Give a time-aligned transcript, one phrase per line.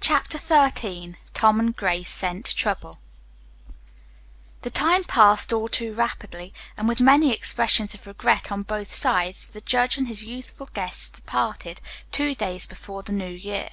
[0.00, 2.98] CHAPTER XIII TOM AND GRACE SCENT TROUBLE
[4.62, 9.50] The time passed all too rapidly, and with many expressions of regret on both sides
[9.50, 13.68] the judge and his youthful guests parted, two days before the New Year.